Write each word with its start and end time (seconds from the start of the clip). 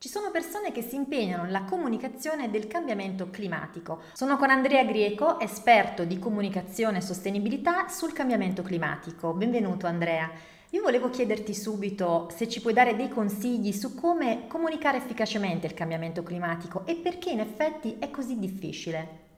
Ci 0.00 0.08
sono 0.08 0.30
persone 0.30 0.72
che 0.72 0.80
si 0.80 0.94
impegnano 0.94 1.42
nella 1.42 1.64
comunicazione 1.64 2.48
del 2.48 2.66
cambiamento 2.68 3.28
climatico. 3.28 4.00
Sono 4.14 4.38
con 4.38 4.48
Andrea 4.48 4.82
Grieco, 4.82 5.38
esperto 5.40 6.06
di 6.06 6.18
comunicazione 6.18 6.96
e 6.96 7.00
sostenibilità 7.02 7.86
sul 7.88 8.14
cambiamento 8.14 8.62
climatico. 8.62 9.34
Benvenuto 9.34 9.86
Andrea. 9.86 10.30
Io 10.70 10.80
volevo 10.80 11.10
chiederti 11.10 11.54
subito 11.54 12.30
se 12.34 12.48
ci 12.48 12.62
puoi 12.62 12.72
dare 12.72 12.96
dei 12.96 13.10
consigli 13.10 13.72
su 13.72 13.94
come 13.94 14.46
comunicare 14.46 14.96
efficacemente 14.96 15.66
il 15.66 15.74
cambiamento 15.74 16.22
climatico 16.22 16.86
e 16.86 16.94
perché 16.94 17.28
in 17.28 17.40
effetti 17.40 17.98
è 17.98 18.08
così 18.08 18.38
difficile. 18.38 19.29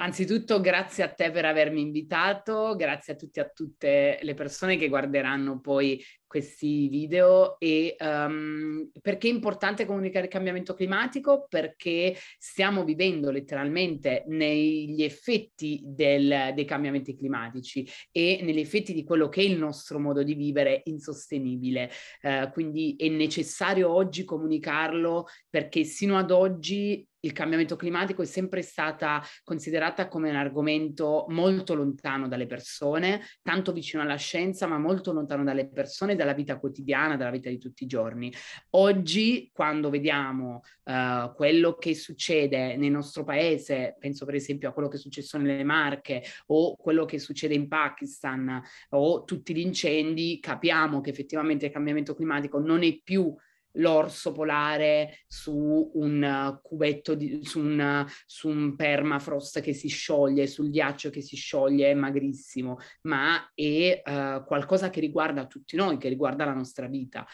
Anzitutto 0.00 0.60
grazie 0.60 1.02
a 1.02 1.08
te 1.08 1.32
per 1.32 1.44
avermi 1.44 1.80
invitato, 1.80 2.76
grazie 2.76 3.14
a 3.14 3.16
tutti 3.16 3.40
e 3.40 3.42
a 3.42 3.50
tutte 3.52 4.18
le 4.22 4.34
persone 4.34 4.76
che 4.76 4.86
guarderanno 4.86 5.58
poi 5.58 6.00
questi 6.24 6.88
video 6.88 7.58
e 7.58 7.96
um, 7.98 8.90
perché 9.02 9.28
è 9.28 9.32
importante 9.32 9.86
comunicare 9.86 10.26
il 10.26 10.30
cambiamento 10.30 10.74
climatico? 10.74 11.46
Perché 11.48 12.14
stiamo 12.38 12.84
vivendo 12.84 13.32
letteralmente 13.32 14.22
negli 14.28 15.02
effetti 15.02 15.80
del, 15.82 16.52
dei 16.54 16.64
cambiamenti 16.64 17.16
climatici 17.16 17.88
e 18.12 18.38
negli 18.42 18.60
effetti 18.60 18.92
di 18.92 19.02
quello 19.02 19.28
che 19.28 19.40
è 19.40 19.44
il 19.44 19.58
nostro 19.58 19.98
modo 19.98 20.22
di 20.22 20.34
vivere 20.34 20.82
insostenibile. 20.84 21.90
Uh, 22.22 22.50
quindi 22.52 22.94
è 22.96 23.08
necessario 23.08 23.90
oggi 23.90 24.24
comunicarlo 24.24 25.26
perché 25.48 25.82
sino 25.82 26.18
ad 26.18 26.30
oggi 26.30 27.04
il 27.20 27.32
cambiamento 27.32 27.76
climatico 27.76 28.22
è 28.22 28.26
sempre 28.26 28.62
stata 28.62 29.22
considerata 29.42 30.08
come 30.08 30.30
un 30.30 30.36
argomento 30.36 31.26
molto 31.28 31.74
lontano 31.74 32.28
dalle 32.28 32.46
persone, 32.46 33.22
tanto 33.42 33.72
vicino 33.72 34.02
alla 34.02 34.16
scienza, 34.16 34.66
ma 34.66 34.78
molto 34.78 35.12
lontano 35.12 35.42
dalle 35.44 35.68
persone, 35.68 36.14
dalla 36.14 36.34
vita 36.34 36.58
quotidiana, 36.58 37.16
dalla 37.16 37.30
vita 37.30 37.48
di 37.48 37.58
tutti 37.58 37.84
i 37.84 37.86
giorni. 37.86 38.32
Oggi, 38.70 39.50
quando 39.52 39.90
vediamo 39.90 40.62
uh, 40.84 41.32
quello 41.34 41.74
che 41.74 41.94
succede 41.94 42.76
nel 42.76 42.90
nostro 42.90 43.24
paese, 43.24 43.96
penso 43.98 44.24
per 44.24 44.34
esempio 44.34 44.68
a 44.68 44.72
quello 44.72 44.88
che 44.88 44.96
è 44.96 45.00
successo 45.00 45.38
nelle 45.38 45.64
Marche 45.64 46.22
o 46.46 46.76
quello 46.76 47.04
che 47.04 47.18
succede 47.18 47.54
in 47.54 47.68
Pakistan 47.68 48.62
o 48.90 49.24
tutti 49.24 49.54
gli 49.54 49.60
incendi, 49.60 50.38
capiamo 50.40 51.00
che 51.00 51.10
effettivamente 51.10 51.66
il 51.66 51.72
cambiamento 51.72 52.14
climatico 52.14 52.58
non 52.58 52.82
è 52.82 53.00
più 53.02 53.34
l'orso 53.72 54.32
polare 54.32 55.18
su 55.26 55.90
un 55.94 56.58
cubetto, 56.62 57.14
di, 57.14 57.40
su, 57.44 57.60
un, 57.60 58.06
su 58.26 58.48
un 58.48 58.76
permafrost 58.76 59.60
che 59.60 59.72
si 59.72 59.88
scioglie, 59.88 60.46
sul 60.46 60.70
ghiaccio 60.70 61.10
che 61.10 61.20
si 61.20 61.36
scioglie, 61.36 61.90
è 61.90 61.94
magrissimo, 61.94 62.78
ma 63.02 63.50
è 63.54 64.02
uh, 64.04 64.44
qualcosa 64.44 64.90
che 64.90 65.00
riguarda 65.00 65.46
tutti 65.46 65.76
noi, 65.76 65.98
che 65.98 66.08
riguarda 66.08 66.44
la 66.44 66.54
nostra 66.54 66.86
vita. 66.86 67.26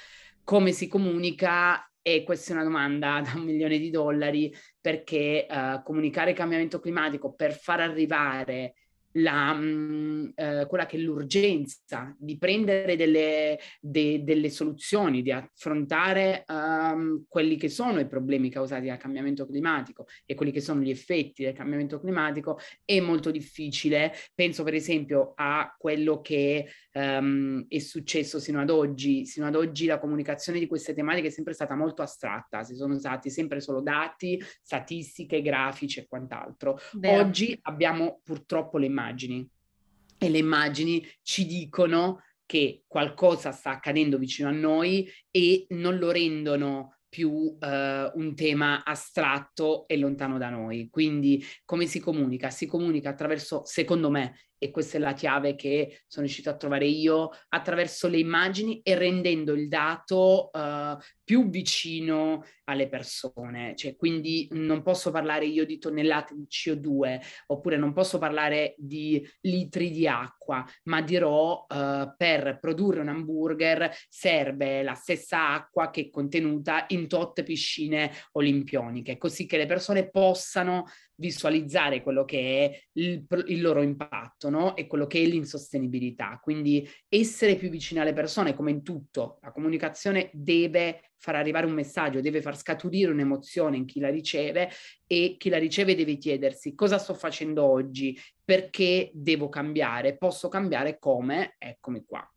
Come 0.43 0.73
si 0.73 0.89
comunica? 0.89 1.89
E 2.07 2.23
questa 2.23 2.53
è 2.53 2.55
una 2.55 2.65
domanda 2.65 3.23
da 3.25 3.33
un 3.39 3.45
milione 3.45 3.79
di 3.79 3.89
dollari 3.89 4.55
perché 4.79 5.47
uh, 5.49 5.83
comunicare 5.83 6.35
cambiamento 6.35 6.79
climatico 6.79 7.33
per 7.33 7.55
far 7.59 7.81
arrivare 7.81 8.75
la, 9.17 9.55
mm, 9.55 10.29
eh, 10.35 10.67
quella 10.69 10.87
che 10.87 10.97
è 10.97 11.01
l'urgenza 11.01 12.15
di 12.19 12.39
prendere 12.39 12.97
delle, 12.97 13.59
de, 13.81 14.25
delle 14.25 14.51
soluzioni, 14.51 15.23
di 15.23 15.31
affrontare 15.31 16.45
um, 16.49 17.25
quelli 17.29 17.57
che 17.57 17.69
sono 17.69 18.01
i 18.01 18.07
problemi 18.07 18.51
causati 18.51 18.87
dal 18.87 18.97
cambiamento 18.97 19.47
climatico 19.47 20.07
e 20.25 20.35
quelli 20.35 20.53
che 20.53 20.61
sono 20.61 20.81
gli 20.81 20.91
effetti 20.91 21.45
del 21.45 21.53
cambiamento 21.53 22.01
climatico 22.01 22.59
è 22.85 22.99
molto 23.01 23.31
difficile. 23.31 24.13
Penso 24.35 24.63
per 24.65 24.75
esempio 24.75 25.33
a 25.37 25.75
quello 25.79 26.21
che 26.21 26.69
um, 26.95 27.65
è 27.69 27.79
successo 27.79 28.39
sino 28.39 28.61
ad 28.61 28.71
oggi. 28.71 29.27
Sino 29.27 29.47
ad 29.47 29.55
oggi 29.55 29.87
la 29.87 29.99
comunicazione 29.99 30.59
di 30.59 30.67
queste 30.67 30.95
tematiche 30.95 31.29
è 31.29 31.31
sempre 31.31 31.53
stata 31.53 31.77
molto 31.77 32.03
astratta, 32.03 32.63
si 32.63 32.75
sono 32.75 32.95
usati 32.95 33.31
sempre 33.31 33.61
solo 33.61 33.81
dati, 33.81 34.43
statistiche, 34.63 35.43
grafici 35.43 36.01
e 36.01 36.07
quant'altro. 36.09 36.79
Vero. 36.95 37.23
Oggi 37.23 37.57
abbiamo 37.63 38.21
purtroppo 38.25 38.79
le 38.79 38.87
immagini 38.87 39.04
immagini 39.05 39.49
e 40.19 40.29
le 40.31 40.39
immagini 40.39 41.07
ci 41.23 41.45
dicono 41.47 42.23
che 42.47 42.85
qualcosa 42.87 43.53
sta 43.53 43.71
accadendo 43.71 44.19
vicino 44.19 44.49
a 44.49 44.53
noi 44.53 45.09
e 45.31 45.67
non 45.71 45.99
lo 45.99 46.11
rendono 46.11 46.97
più 47.09 47.31
uh, 47.31 47.59
un 47.61 48.33
tema 48.35 48.83
astratto 48.85 49.87
e 49.87 49.97
lontano 49.97 50.37
da 50.37 50.51
noi. 50.51 50.89
Quindi 50.91 51.45
come 51.65 51.87
si 51.87 52.01
comunica? 52.01 52.51
Si 52.51 52.67
comunica 52.67 53.11
attraverso, 53.11 53.63
secondo 53.65 54.11
me, 54.11 54.37
e 54.59 54.71
questa 54.71 54.97
è 54.97 55.01
la 55.01 55.13
chiave 55.13 55.55
che 55.55 56.03
sono 56.09 56.25
riuscita 56.25 56.51
a 56.51 56.57
trovare 56.57 56.87
io, 56.87 57.31
attraverso 57.51 58.09
le 58.09 58.19
immagini 58.19 58.81
e 58.83 58.97
rendendo 58.97 59.53
il 59.53 59.69
dato 59.69 60.51
uh, 60.53 60.99
più 61.25 61.49
vicino 61.49 62.45
alle 62.65 62.89
persone. 62.89 63.75
Cioè, 63.75 63.97
quindi 63.97 64.47
non 64.53 64.83
posso 64.83 65.11
parlare 65.11 65.47
io 65.47 65.65
di 65.65 65.79
tonnellate 65.79 66.35
di 66.35 66.47
CO2 66.49 67.21
oppure 67.47 67.77
non 67.77 67.93
posso 67.93 68.19
parlare 68.19 68.75
di 68.79 69.27
litri 69.41 69.91
di 69.91 70.07
acqua, 70.07 70.65
ma 70.85 71.01
dirò 71.01 71.67
uh, 71.69 72.15
per 72.17 72.59
produrre 72.61 73.01
un 73.01 73.09
hamburger 73.09 73.91
serve 74.09 74.83
la 74.83 74.95
stessa 74.95 75.51
acqua 75.51 75.91
che 75.91 76.03
è 76.03 76.11
contenuta 76.11 76.85
in 76.89 77.09
tot 77.09 77.43
piscine 77.43 78.11
olimpioniche, 78.33 79.19
così 79.19 79.47
che 79.47 79.57
le 79.57 79.67
persone 79.67 80.11
possano 80.11 80.87
visualizzare 81.17 82.03
quello 82.03 82.25
che 82.25 82.39
è 82.39 82.83
il, 82.95 83.25
il 83.47 83.61
loro 83.61 83.83
impatto 83.83 84.51
no? 84.51 84.75
e 84.77 84.87
quello 84.87 85.07
che 85.07 85.23
è 85.23 85.27
l'insostenibilità. 85.27 86.41
Quindi 86.43 86.89
essere 87.09 87.57
più 87.57 87.69
vicini 87.69 88.01
alle 88.01 88.13
persone, 88.13 88.55
come 88.55 88.71
in 88.71 88.83
tutto, 88.83 89.39
la 89.43 89.53
comunicazione 89.53 90.31
deve 90.33 91.13
far 91.19 91.37
arrivare 91.37 91.67
un 91.67 91.73
messaggio, 91.73 92.21
deve 92.21 92.43
far 92.43 92.57
scaturire 92.57 93.11
un'emozione 93.11 93.77
in 93.77 93.87
chi 93.87 94.01
la 94.01 94.11
riceve 94.11 94.71
e 95.07 95.37
chi 95.39 95.49
la 95.49 95.59
riceve 95.59 95.95
deve 95.95 96.17
chiedersi 96.17 96.75
cosa 96.75 96.99
sto 96.99 97.15
facendo 97.15 97.65
oggi, 97.65 98.19
perché 98.45 99.11
devo 99.15 99.49
cambiare, 99.49 100.17
posso 100.17 100.49
cambiare? 100.49 100.99
Come, 100.99 101.55
eccomi 101.59 102.05
qua. 102.05 102.29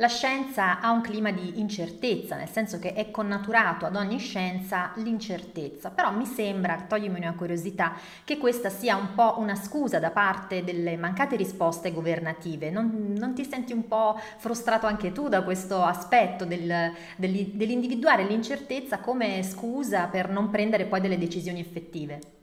La 0.00 0.08
scienza 0.08 0.80
ha 0.80 0.92
un 0.92 1.02
clima 1.02 1.30
di 1.30 1.60
incertezza, 1.60 2.34
nel 2.34 2.48
senso 2.48 2.78
che 2.78 2.94
è 2.94 3.10
connaturato 3.10 3.84
ad 3.84 3.96
ogni 3.96 4.18
scienza 4.18 4.92
l'incertezza, 4.94 5.90
però 5.90 6.10
mi 6.10 6.24
sembra, 6.24 6.86
toglimi 6.88 7.18
una 7.18 7.34
curiosità, 7.34 7.92
che 8.24 8.38
questa 8.38 8.70
sia 8.70 8.96
un 8.96 9.12
po' 9.14 9.34
una 9.36 9.54
scusa 9.54 9.98
da 9.98 10.10
parte 10.10 10.64
delle 10.64 10.96
mancate 10.96 11.36
risposte 11.36 11.92
governative. 11.92 12.70
Non, 12.70 13.12
non 13.14 13.34
ti 13.34 13.44
senti 13.44 13.74
un 13.74 13.86
po' 13.86 14.18
frustrato 14.38 14.86
anche 14.86 15.12
tu 15.12 15.28
da 15.28 15.42
questo 15.42 15.82
aspetto 15.82 16.46
del, 16.46 16.94
dell'individuare 17.16 18.24
l'incertezza 18.24 19.00
come 19.00 19.42
scusa 19.42 20.06
per 20.06 20.30
non 20.30 20.48
prendere 20.48 20.86
poi 20.86 21.02
delle 21.02 21.18
decisioni 21.18 21.60
effettive? 21.60 22.39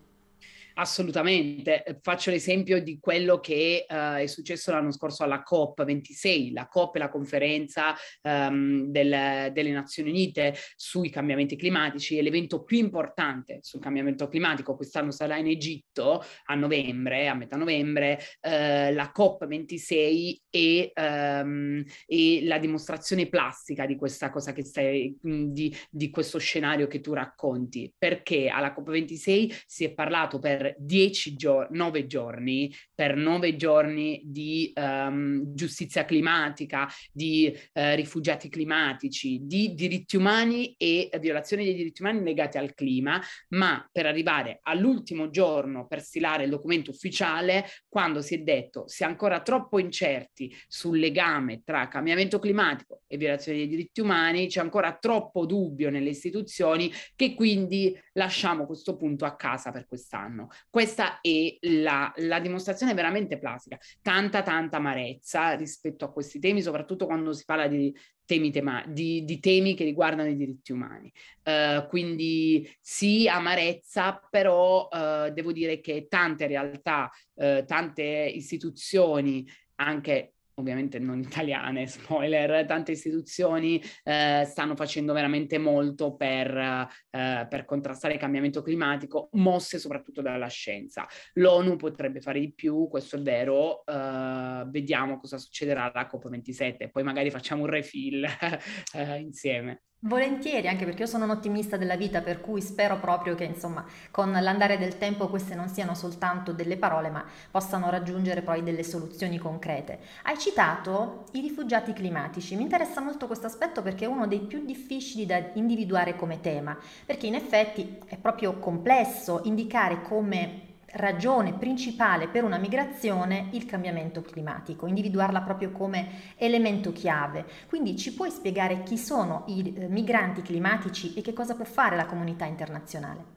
Assolutamente, 0.80 1.98
faccio 2.04 2.30
l'esempio 2.30 2.80
di 2.84 3.00
quello 3.00 3.40
che 3.40 3.88
uh, 3.90 4.18
è 4.18 4.28
successo 4.28 4.70
l'anno 4.70 4.92
scorso 4.92 5.24
alla 5.24 5.44
COP26. 5.44 6.54
La 6.54 6.68
COP 6.68 6.98
è 6.98 7.00
la 7.00 7.10
conferenza 7.10 7.96
um, 8.22 8.84
del, 8.86 9.52
delle 9.54 9.72
Nazioni 9.72 10.12
Unite 10.12 10.54
sui 10.76 11.10
cambiamenti 11.10 11.56
climatici, 11.56 12.20
è 12.20 12.22
l'evento 12.22 12.64
più 12.64 12.78
importante 12.78 13.58
sul 13.64 13.80
cambiamento 13.80 14.28
climatico. 14.28 14.76
Quest'anno 14.76 15.10
sarà 15.10 15.38
in 15.38 15.48
Egitto 15.48 16.24
a 16.46 16.54
novembre, 16.54 17.28
a 17.28 17.34
metà 17.34 17.58
novembre. 17.58 18.20
Uh, 18.40 18.94
la 18.94 19.12
COP26 19.16 20.36
è, 20.48 20.92
um, 20.96 21.84
è, 22.06 22.44
la 22.44 22.60
dimostrazione 22.60 23.26
plastica 23.30 23.88
di 23.88 23.96
questa 23.96 24.30
cosa 24.30 24.54
che 24.54 24.64
stai, 24.64 25.18
di, 25.20 25.76
di 25.90 26.12
questo 26.12 26.38
scenario 26.38 26.86
che 26.86 27.02
tu 27.02 27.14
racconti, 27.14 27.92
perché 27.98 28.48
alla 28.48 28.76
COP26 28.78 29.62
si 29.66 29.84
è 29.84 29.92
parlato 29.92 30.38
per 30.38 30.66
dieci 30.78 31.36
giorni, 31.36 31.78
nove 31.78 32.08
giorni, 32.08 32.74
per 32.94 33.16
nove 33.16 33.56
giorni 33.56 34.22
di 34.26 34.72
um, 34.76 35.54
giustizia 35.54 36.06
climatica, 36.06 36.88
di 37.12 37.52
uh, 37.54 37.96
rifugiati 37.96 38.50
climatici, 38.50 39.40
di 39.44 39.74
diritti 39.74 40.16
umani 40.18 40.76
e 40.78 41.10
violazioni 41.20 41.64
dei 41.64 41.76
diritti 41.76 42.02
umani 42.02 42.24
legati 42.24 42.58
al 42.58 42.74
clima, 42.74 43.22
ma 43.50 43.88
per 43.92 44.06
arrivare 44.06 44.60
all'ultimo 44.64 45.30
giorno 45.30 45.88
per 45.88 46.02
stilare 46.02 46.44
il 46.44 46.50
documento 46.50 46.92
ufficiale, 46.92 47.66
quando 47.88 48.22
si 48.22 48.36
è 48.36 48.40
detto 48.40 48.88
si 48.88 49.04
è 49.04 49.06
ancora 49.06 49.42
troppo 49.42 49.80
incerti 49.80 50.54
sul 50.68 51.00
legame 51.00 51.62
tra 51.64 51.88
cambiamento 51.88 52.40
climatico 52.40 53.02
e 53.08 53.18
violazione 53.18 53.60
dei 53.60 53.68
diritti 53.68 54.02
umani, 54.02 54.48
c'è 54.48 54.60
ancora 54.60 54.98
troppo 54.98 55.46
dubbio 55.46 55.90
nelle 55.90 56.10
istituzioni 56.10 56.92
che 57.16 57.34
quindi 57.34 57.98
lasciamo 58.14 58.66
questo 58.66 58.96
punto 58.96 59.26
a 59.26 59.36
casa 59.36 59.72
per 59.72 59.88
quest'anno. 59.88 60.50
Questa 60.70 61.20
è 61.22 61.58
la, 61.62 62.12
la 62.18 62.40
dimostrazione 62.40 62.94
veramente 62.94 63.38
plastica, 63.38 63.78
tanta 64.02 64.44
tanta 64.44 64.78
amarezza 64.78 65.54
rispetto 65.54 66.06
a 66.06 66.12
questi 66.12 66.40
temi, 66.40 66.62
soprattutto 66.62 67.06
quando 67.06 67.34
si 67.34 67.44
parla 67.46 67.68
di 67.68 67.94
temi, 68.26 68.52
tema, 68.52 68.84
di, 68.88 69.24
di 69.24 69.40
temi 69.40 69.74
che 69.74 69.86
riguardano 69.86 70.30
i 70.30 70.36
diritti 70.36 70.72
umani. 70.72 71.12
Uh, 71.44 71.88
quindi 71.88 72.70
sì, 72.82 73.28
amarezza, 73.28 74.20
però 74.30 74.88
uh, 74.92 75.32
devo 75.32 75.52
dire 75.52 75.80
che 75.80 76.08
tante 76.10 76.46
realtà, 76.46 77.10
uh, 77.36 77.64
tante 77.66 78.04
istituzioni, 78.04 79.48
anche 79.76 80.34
ovviamente 80.60 81.00
non 81.00 81.20
italiane, 81.20 81.88
spoiler, 81.88 82.66
tante 82.66 82.92
istituzioni 82.92 83.82
eh, 84.04 84.44
stanno 84.46 84.76
facendo 84.76 85.14
veramente 85.14 85.58
molto 85.58 86.16
per, 86.16 86.56
eh, 86.58 87.48
per, 87.50 87.66
contrastare 87.66 88.16
il 88.16 88.20
cambiamento 88.20 88.62
climatico, 88.62 89.30
mosse 89.34 89.80
soprattutto 89.80 90.22
dalla 90.22 90.48
scienza. 90.48 91.08
L'ONU 91.34 91.76
potrebbe 91.76 92.22
fare 92.22 92.40
di 92.40 92.54
più, 92.54 92.88
questo 92.88 93.18
è 93.18 93.22
vero, 93.22 93.86
eh, 93.86 94.64
vediamo 94.68 95.20
cosa 95.20 95.38
succederà 95.38 95.92
alla 95.92 96.10
COP27, 96.12 96.90
poi 96.92 97.04
magari 97.04 97.30
facciamo 97.30 97.64
un 97.64 97.70
refill 97.70 98.26
eh, 98.94 99.20
insieme. 99.20 99.84
Volentieri, 100.02 100.68
anche 100.68 100.86
perché 100.86 101.02
io 101.02 101.08
sono 101.08 101.24
un 101.24 101.32
ottimista 101.32 101.76
della 101.76 101.96
vita, 101.96 102.22
per 102.22 102.40
cui 102.40 102.62
spero 102.62 103.00
proprio 103.00 103.34
che, 103.34 103.46
insomma, 103.46 103.84
con 104.12 104.32
l'andare 104.32 104.78
del 104.78 105.00
tempo 105.00 105.28
queste 105.28 105.56
non 105.56 105.70
siano 105.70 105.96
soltanto 105.96 106.54
delle 106.54 106.78
parole, 106.78 107.10
ma 107.10 107.26
possano 107.50 107.90
raggiungere 107.90 108.44
poi 108.44 108.62
delle 108.62 108.84
soluzioni 108.84 109.40
concrete. 109.40 110.00
Hai 110.22 110.38
citato 110.38 111.26
i 111.32 111.42
rifugiati 111.42 111.94
climatici. 111.94 112.56
Mi 112.56 112.62
interessa 112.62 113.02
molto 113.02 113.26
questo 113.26 113.48
aspetto 113.48 113.82
perché 113.82 114.06
è 114.06 114.08
uno 114.08 114.28
dei 114.28 114.42
più 114.42 114.64
difficili 114.64 115.26
da 115.26 115.42
individuare 115.54 116.16
come 116.16 116.42
tema, 116.42 116.78
perché 117.04 117.26
in 117.26 117.34
effetti 117.34 117.98
è 118.06 118.18
proprio 118.18 118.60
complesso 118.60 119.42
indicare 119.46 120.04
come 120.04 120.67
ragione 120.98 121.54
principale 121.54 122.28
per 122.28 122.44
una 122.44 122.58
migrazione 122.58 123.50
il 123.54 123.66
cambiamento 123.66 124.22
climatico, 124.22 124.88
individuarla 124.88 125.42
proprio 125.42 125.72
come 125.72 126.36
elemento 126.36 126.92
chiave. 126.92 127.46
Quindi 127.68 127.96
ci 127.98 128.14
puoi 128.14 128.30
spiegare 128.30 128.84
chi 128.84 128.98
sono 128.98 129.46
i 129.48 129.74
eh, 129.76 129.88
migranti 129.88 130.42
climatici 130.42 131.14
e 131.14 131.22
che 131.22 131.34
cosa 131.34 131.56
può 131.56 131.66
fare 131.66 131.96
la 131.96 132.06
comunità 132.06 132.46
internazionale? 132.46 133.36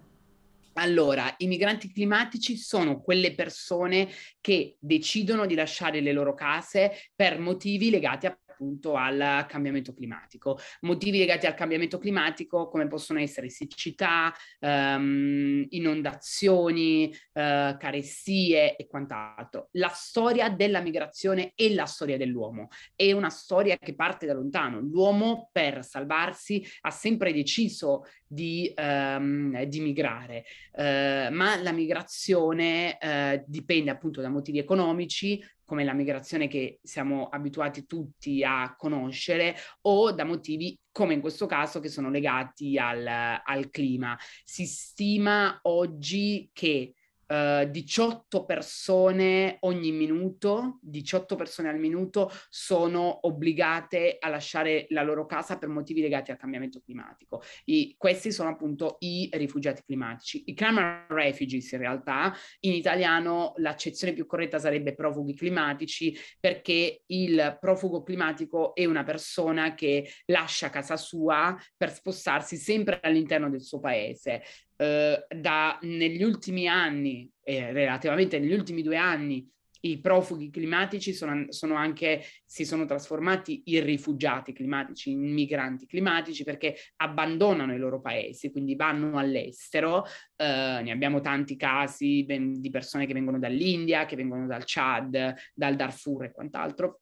Allora, 0.74 1.34
i 1.38 1.46
migranti 1.46 1.92
climatici 1.92 2.56
sono 2.56 3.00
quelle 3.00 3.34
persone 3.34 4.08
che 4.40 4.76
decidono 4.78 5.44
di 5.44 5.54
lasciare 5.54 6.00
le 6.00 6.12
loro 6.12 6.34
case 6.34 6.92
per 7.14 7.38
motivi 7.38 7.90
legati 7.90 8.26
a 8.26 8.38
appunto 8.60 8.94
al 8.94 9.46
cambiamento 9.48 9.94
climatico. 9.94 10.58
Motivi 10.82 11.18
legati 11.18 11.46
al 11.46 11.54
cambiamento 11.54 11.98
climatico 11.98 12.68
come 12.68 12.86
possono 12.86 13.18
essere 13.18 13.48
siccità, 13.48 14.32
ehm, 14.60 15.66
inondazioni, 15.70 17.10
eh, 17.32 17.76
carestie 17.78 18.76
e 18.76 18.86
quant'altro. 18.86 19.68
La 19.72 19.88
storia 19.88 20.50
della 20.50 20.80
migrazione 20.80 21.52
è 21.54 21.72
la 21.72 21.86
storia 21.86 22.18
dell'uomo, 22.18 22.68
è 22.94 23.10
una 23.12 23.30
storia 23.30 23.78
che 23.78 23.94
parte 23.94 24.26
da 24.26 24.34
lontano. 24.34 24.80
L'uomo 24.80 25.48
per 25.50 25.82
salvarsi 25.82 26.64
ha 26.82 26.90
sempre 26.90 27.32
deciso 27.32 28.04
di, 28.32 28.72
ehm, 28.72 29.64
di 29.64 29.80
migrare, 29.80 30.44
eh, 30.72 31.28
ma 31.32 31.60
la 31.60 31.72
migrazione 31.72 32.96
eh, 32.98 33.42
dipende 33.44 33.90
appunto 33.90 34.20
da 34.20 34.28
motivi 34.28 34.58
economici, 34.58 35.42
come 35.64 35.82
la 35.82 35.92
migrazione 35.92 36.46
che 36.46 36.78
siamo 36.82 37.28
abituati 37.28 37.86
tutti 37.86 38.44
a 38.44 38.76
conoscere, 38.76 39.56
o 39.82 40.12
da 40.12 40.24
motivi 40.24 40.78
come 40.92 41.14
in 41.14 41.20
questo 41.20 41.46
caso 41.46 41.80
che 41.80 41.88
sono 41.88 42.08
legati 42.08 42.78
al, 42.78 43.04
al 43.06 43.68
clima. 43.70 44.16
Si 44.44 44.64
stima 44.64 45.58
oggi 45.62 46.50
che 46.52 46.94
18 47.30 48.40
eh, 48.42 48.44
persone 48.44 49.56
ogni 49.60 49.92
minuto, 49.92 50.78
18 50.82 51.36
persone 51.36 51.68
al 51.68 51.78
minuto 51.78 52.28
sono 52.48 53.20
obbligate 53.22 54.16
a 54.18 54.28
lasciare 54.28 54.86
la 54.88 55.02
loro 55.02 55.26
casa 55.26 55.56
per 55.56 55.68
motivi 55.68 56.00
legati 56.00 56.32
al 56.32 56.36
cambiamento 56.36 56.80
climatico. 56.80 57.40
I, 57.66 57.94
questi 57.96 58.32
sono 58.32 58.48
appunto 58.48 58.96
i 59.00 59.28
rifugiati 59.32 59.82
climatici. 59.84 60.42
I 60.46 60.54
climate 60.54 61.06
refugees 61.14 61.70
in 61.70 61.78
realtà, 61.78 62.34
in 62.60 62.72
italiano 62.72 63.52
l'accezione 63.58 64.12
più 64.12 64.26
corretta 64.26 64.58
sarebbe 64.58 64.94
profughi 64.96 65.34
climatici 65.34 66.16
perché 66.40 67.02
il 67.06 67.58
profugo 67.60 68.02
climatico 68.02 68.74
è 68.74 68.84
una 68.86 69.04
persona 69.04 69.74
che 69.74 70.10
lascia 70.26 70.68
casa 70.68 70.96
sua 70.96 71.56
per 71.76 71.92
spostarsi 71.92 72.56
sempre 72.56 72.98
all'interno 73.00 73.48
del 73.48 73.62
suo 73.62 73.78
paese 73.78 74.42
eh, 74.80 75.26
da 75.28 75.78
negli 75.82 76.22
ultimi 76.22 76.66
anni, 76.66 77.30
eh, 77.42 77.70
relativamente 77.70 78.38
negli 78.38 78.54
ultimi 78.54 78.80
due 78.82 78.96
anni, 78.96 79.46
i 79.82 79.98
profughi 80.00 80.50
climatici 80.50 81.12
sono, 81.12 81.46
sono, 81.50 81.74
anche, 81.74 82.22
si 82.46 82.64
sono 82.64 82.86
trasformati 82.86 83.62
in 83.66 83.84
rifugiati 83.84 84.52
climatici, 84.52 85.10
in 85.10 85.20
migranti 85.20 85.86
climatici 85.86 86.44
perché 86.44 86.76
abbandonano 86.96 87.74
i 87.74 87.78
loro 87.78 88.00
paesi, 88.00 88.50
quindi 88.50 88.74
vanno 88.74 89.18
all'estero. 89.18 90.04
Eh, 90.36 90.80
ne 90.82 90.90
abbiamo 90.90 91.20
tanti 91.20 91.56
casi 91.56 92.24
ben, 92.24 92.58
di 92.60 92.70
persone 92.70 93.06
che 93.06 93.12
vengono 93.12 93.38
dall'India, 93.38 94.06
che 94.06 94.16
vengono 94.16 94.46
dal 94.46 94.62
Chad, 94.64 95.34
dal 95.54 95.76
Darfur 95.76 96.24
e 96.24 96.32
quant'altro 96.32 97.00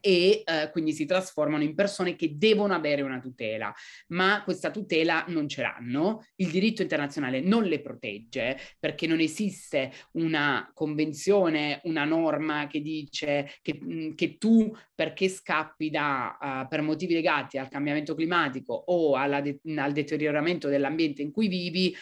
e 0.00 0.42
eh, 0.44 0.70
quindi 0.70 0.92
si 0.92 1.06
trasformano 1.06 1.62
in 1.62 1.74
persone 1.74 2.16
che 2.16 2.36
devono 2.36 2.74
avere 2.74 3.02
una 3.02 3.20
tutela, 3.20 3.72
ma 4.08 4.42
questa 4.44 4.70
tutela 4.70 5.24
non 5.28 5.48
ce 5.48 5.62
l'hanno, 5.62 6.26
il 6.36 6.50
diritto 6.50 6.82
internazionale 6.82 7.40
non 7.40 7.64
le 7.64 7.80
protegge 7.80 8.58
perché 8.78 9.06
non 9.06 9.20
esiste 9.20 9.92
una 10.12 10.70
convenzione, 10.74 11.80
una 11.84 12.04
norma 12.04 12.66
che 12.66 12.80
dice 12.80 13.50
che, 13.62 13.78
mh, 13.80 14.14
che 14.14 14.36
tu 14.38 14.74
perché 14.94 15.28
scappi 15.28 15.90
da, 15.90 16.38
uh, 16.40 16.68
per 16.68 16.82
motivi 16.82 17.14
legati 17.14 17.58
al 17.58 17.68
cambiamento 17.68 18.14
climatico 18.14 18.72
o 18.74 19.16
de- 19.40 19.60
al 19.76 19.92
deterioramento 19.92 20.68
dell'ambiente 20.68 21.22
in 21.22 21.30
cui 21.30 21.48
vivi, 21.48 21.94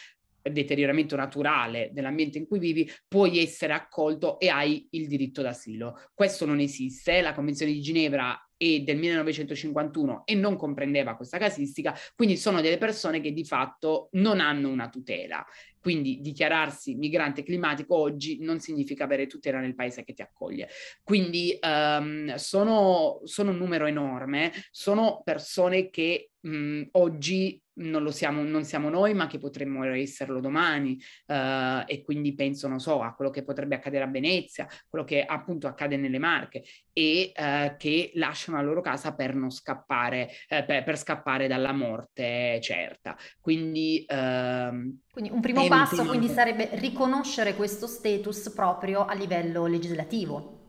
deterioramento 0.50 1.16
naturale 1.16 1.90
dell'ambiente 1.92 2.38
in 2.38 2.46
cui 2.46 2.58
vivi, 2.58 2.90
puoi 3.06 3.38
essere 3.38 3.72
accolto 3.72 4.38
e 4.38 4.48
hai 4.48 4.86
il 4.90 5.06
diritto 5.06 5.42
d'asilo. 5.42 6.00
Questo 6.14 6.46
non 6.46 6.60
esiste, 6.60 7.20
la 7.20 7.34
Convenzione 7.34 7.72
di 7.72 7.80
Ginevra 7.80 8.38
è 8.56 8.80
del 8.80 8.96
1951 8.96 10.22
e 10.24 10.34
non 10.34 10.56
comprendeva 10.56 11.16
questa 11.16 11.38
casistica, 11.38 11.96
quindi 12.14 12.36
sono 12.36 12.60
delle 12.60 12.78
persone 12.78 13.20
che 13.20 13.32
di 13.32 13.44
fatto 13.44 14.08
non 14.12 14.40
hanno 14.40 14.68
una 14.68 14.88
tutela. 14.88 15.44
Quindi 15.80 16.20
dichiararsi 16.20 16.94
migrante 16.94 17.42
climatico 17.42 17.96
oggi 17.96 18.38
non 18.40 18.60
significa 18.60 19.02
avere 19.02 19.26
tutela 19.26 19.58
nel 19.58 19.74
paese 19.74 20.04
che 20.04 20.12
ti 20.12 20.22
accoglie. 20.22 20.68
Quindi 21.02 21.58
um, 21.60 22.32
sono, 22.36 23.20
sono, 23.24 23.50
un 23.50 23.56
numero 23.56 23.86
enorme, 23.86 24.52
sono 24.70 25.22
persone 25.24 25.90
che 25.90 26.30
mh, 26.42 26.82
oggi 26.92 27.60
non 27.74 28.02
lo 28.02 28.10
siamo, 28.10 28.42
non 28.42 28.64
siamo 28.64 28.90
noi, 28.90 29.14
ma 29.14 29.26
che 29.26 29.38
potremmo 29.38 29.84
esserlo 29.84 30.40
domani. 30.40 31.00
Uh, 31.26 31.82
e 31.86 32.02
quindi 32.04 32.34
penso, 32.34 32.68
non 32.68 32.80
so, 32.80 33.00
a 33.00 33.14
quello 33.14 33.30
che 33.30 33.44
potrebbe 33.44 33.76
accadere 33.76 34.04
a 34.04 34.08
Venezia, 34.08 34.68
quello 34.88 35.04
che 35.04 35.24
appunto 35.24 35.66
accade 35.66 35.96
nelle 35.96 36.18
Marche, 36.18 36.64
e 36.92 37.32
uh, 37.34 37.76
che 37.76 38.10
lasciano 38.14 38.58
la 38.58 38.62
loro 38.62 38.82
casa 38.82 39.14
per 39.14 39.34
non 39.34 39.50
scappare, 39.50 40.30
uh, 40.50 40.64
per, 40.66 40.84
per, 40.84 40.98
scappare 40.98 41.48
dalla 41.48 41.72
morte 41.72 42.60
certa. 42.60 43.16
Quindi, 43.40 44.04
uh, 44.06 44.98
quindi 45.10 45.30
un 45.30 45.40
primo 45.40 45.66
passo 45.66 46.04
quindi 46.04 46.28
sarebbe 46.28 46.68
riconoscere 46.72 47.54
questo 47.54 47.86
status 47.86 48.50
proprio 48.50 49.04
a 49.04 49.14
livello 49.14 49.66
legislativo 49.66 50.61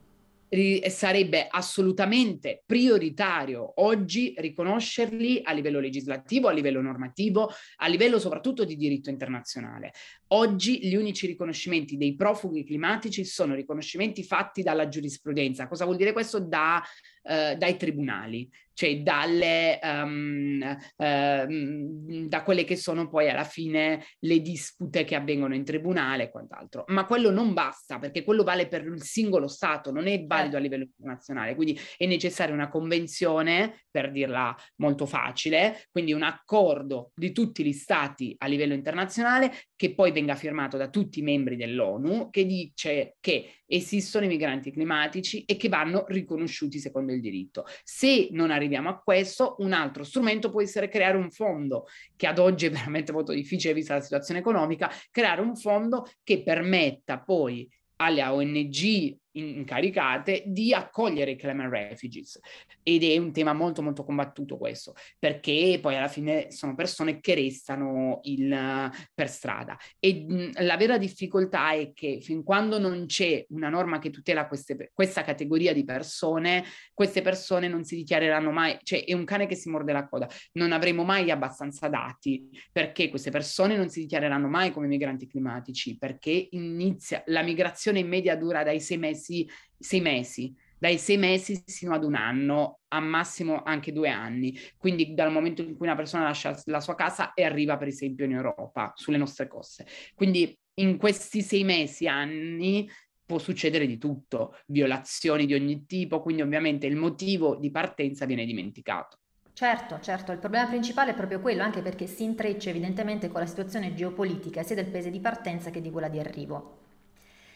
sarebbe 0.89 1.47
assolutamente 1.49 2.63
prioritario 2.65 3.81
oggi 3.81 4.33
riconoscerli 4.37 5.41
a 5.43 5.51
livello 5.51 5.79
legislativo, 5.79 6.47
a 6.47 6.51
livello 6.51 6.81
normativo, 6.81 7.51
a 7.77 7.87
livello 7.87 8.19
soprattutto 8.19 8.63
di 8.63 8.75
diritto 8.75 9.09
internazionale. 9.09 9.93
Oggi 10.27 10.85
gli 10.87 10.95
unici 10.95 11.27
riconoscimenti 11.27 11.97
dei 11.97 12.15
profughi 12.15 12.63
climatici 12.63 13.25
sono 13.25 13.55
riconoscimenti 13.55 14.23
fatti 14.23 14.61
dalla 14.61 14.87
giurisprudenza. 14.87 15.67
Cosa 15.67 15.85
vuol 15.85 15.97
dire 15.97 16.11
questo? 16.11 16.39
Da 16.39 16.83
eh, 17.23 17.55
dai 17.57 17.77
tribunali, 17.77 18.49
cioè 18.73 19.01
dalle, 19.01 19.79
um, 19.81 20.77
uh, 20.97 22.27
da 22.27 22.43
quelle 22.43 22.63
che 22.63 22.75
sono 22.75 23.07
poi 23.07 23.29
alla 23.29 23.43
fine 23.43 24.03
le 24.19 24.41
dispute 24.41 25.03
che 25.03 25.15
avvengono 25.15 25.55
in 25.55 25.63
tribunale 25.63 26.23
e 26.23 26.29
quant'altro. 26.29 26.83
Ma 26.87 27.05
quello 27.05 27.29
non 27.29 27.53
basta 27.53 27.99
perché 27.99 28.23
quello 28.23 28.43
vale 28.43 28.67
per 28.67 28.83
il 28.83 29.01
singolo 29.01 29.47
Stato, 29.47 29.91
non 29.91 30.07
è 30.07 30.25
valido 30.25 30.57
a 30.57 30.59
livello 30.59 30.83
internazionale, 30.83 31.55
quindi 31.55 31.79
è 31.97 32.05
necessaria 32.05 32.53
una 32.53 32.69
convenzione, 32.69 33.83
per 33.89 34.11
dirla 34.11 34.55
molto 34.77 35.05
facile, 35.05 35.85
quindi 35.91 36.13
un 36.13 36.23
accordo 36.23 37.11
di 37.13 37.31
tutti 37.31 37.63
gli 37.63 37.73
Stati 37.73 38.35
a 38.39 38.47
livello 38.47 38.73
internazionale 38.73 39.51
che 39.75 39.93
poi 39.93 40.11
venga 40.11 40.35
firmato 40.35 40.77
da 40.77 40.89
tutti 40.89 41.19
i 41.19 41.23
membri 41.23 41.55
dell'ONU 41.55 42.31
che 42.31 42.45
dice 42.45 43.15
che 43.19 43.62
esistono 43.65 44.25
i 44.25 44.27
migranti 44.27 44.71
climatici 44.71 45.43
e 45.45 45.55
che 45.55 45.69
vanno 45.69 46.05
riconosciuti 46.07 46.79
secondo 46.79 47.13
il 47.13 47.21
diritto. 47.21 47.65
Se 47.83 48.29
non 48.31 48.51
arriviamo 48.51 48.89
a 48.89 48.99
questo, 48.99 49.55
un 49.59 49.73
altro 49.73 50.03
strumento 50.03 50.49
può 50.49 50.61
essere 50.61 50.89
creare 50.89 51.17
un 51.17 51.31
fondo, 51.31 51.85
che 52.15 52.27
ad 52.27 52.39
oggi 52.39 52.65
è 52.65 52.71
veramente 52.71 53.11
molto 53.11 53.33
difficile 53.33 53.73
vista 53.73 53.95
la 53.95 54.01
situazione 54.01 54.39
economica, 54.39 54.91
creare 55.11 55.41
un 55.41 55.55
fondo 55.55 56.09
che 56.23 56.43
permetta 56.43 57.19
poi 57.19 57.69
alle 57.97 58.23
ONG 58.23 59.17
incaricate 59.33 60.43
di 60.45 60.73
accogliere 60.73 61.31
i 61.31 61.35
climate 61.35 61.69
refugees. 61.69 62.39
Ed 62.81 63.03
è 63.03 63.17
un 63.17 63.31
tema 63.31 63.53
molto 63.53 63.81
molto 63.81 64.03
combattuto 64.03 64.57
questo 64.57 64.93
perché 65.17 65.79
poi 65.81 65.95
alla 65.95 66.07
fine 66.07 66.51
sono 66.51 66.75
persone 66.75 67.19
che 67.19 67.35
restano 67.35 68.19
il, 68.23 68.91
per 69.13 69.29
strada. 69.29 69.77
E 69.99 70.25
mh, 70.27 70.63
la 70.63 70.77
vera 70.77 70.97
difficoltà 70.97 71.71
è 71.71 71.91
che 71.93 72.19
fin 72.21 72.43
quando 72.43 72.79
non 72.79 73.05
c'è 73.05 73.45
una 73.49 73.69
norma 73.69 73.99
che 73.99 74.09
tutela 74.09 74.47
queste, 74.47 74.91
questa 74.93 75.23
categoria 75.23 75.73
di 75.73 75.83
persone 75.83 76.63
queste 76.93 77.21
persone 77.21 77.67
non 77.67 77.83
si 77.83 77.95
dichiareranno 77.95 78.51
mai 78.51 78.77
cioè 78.83 79.03
è 79.03 79.13
un 79.13 79.25
cane 79.25 79.45
che 79.45 79.55
si 79.55 79.69
morde 79.69 79.93
la 79.93 80.07
coda. 80.07 80.27
Non 80.53 80.71
avremo 80.71 81.03
mai 81.03 81.31
abbastanza 81.31 81.87
dati 81.87 82.49
perché 82.71 83.09
queste 83.09 83.31
persone 83.31 83.77
non 83.77 83.89
si 83.89 84.01
dichiareranno 84.01 84.47
mai 84.47 84.71
come 84.71 84.87
migranti 84.87 85.27
climatici 85.27 85.97
perché 85.97 86.47
inizia 86.51 87.23
la 87.27 87.41
migrazione 87.41 87.99
in 87.99 88.07
media 88.07 88.35
dura 88.35 88.63
dai 88.63 88.79
sei 88.79 88.97
mesi 88.97 89.22
mesi, 89.23 89.49
sei 89.77 90.01
mesi, 90.01 90.55
dai 90.77 90.97
sei 90.97 91.17
mesi 91.17 91.63
fino 91.65 91.93
ad 91.93 92.03
un 92.03 92.15
anno, 92.15 92.79
a 92.89 92.99
massimo 92.99 93.63
anche 93.63 93.93
due 93.93 94.09
anni. 94.09 94.57
Quindi 94.77 95.13
dal 95.13 95.31
momento 95.31 95.61
in 95.61 95.75
cui 95.77 95.85
una 95.87 95.95
persona 95.95 96.23
lascia 96.23 96.59
la 96.65 96.81
sua 96.81 96.95
casa 96.95 97.33
e 97.33 97.43
arriva 97.43 97.77
per 97.77 97.87
esempio 97.87 98.25
in 98.25 98.33
Europa, 98.33 98.91
sulle 98.95 99.17
nostre 99.17 99.47
coste. 99.47 99.85
Quindi 100.13 100.57
in 100.75 100.97
questi 100.97 101.41
sei 101.41 101.63
mesi, 101.63 102.07
anni, 102.07 102.89
può 103.25 103.37
succedere 103.37 103.87
di 103.87 103.97
tutto, 103.97 104.57
violazioni 104.67 105.45
di 105.45 105.53
ogni 105.53 105.85
tipo, 105.85 106.21
quindi 106.21 106.41
ovviamente 106.41 106.87
il 106.87 106.95
motivo 106.95 107.55
di 107.55 107.71
partenza 107.71 108.25
viene 108.25 108.45
dimenticato. 108.45 109.17
Certo, 109.53 109.99
certo, 109.99 110.31
il 110.31 110.39
problema 110.39 110.67
principale 110.67 111.11
è 111.11 111.15
proprio 111.15 111.39
quello, 111.39 111.63
anche 111.63 111.81
perché 111.81 112.07
si 112.07 112.23
intreccia 112.23 112.69
evidentemente 112.69 113.29
con 113.29 113.39
la 113.39 113.47
situazione 113.47 113.93
geopolitica 113.95 114.63
sia 114.63 114.75
del 114.75 114.89
paese 114.89 115.09
di 115.09 115.19
partenza 115.19 115.69
che 115.71 115.81
di 115.81 115.91
quella 115.91 116.09
di 116.09 116.19
arrivo. 116.19 116.77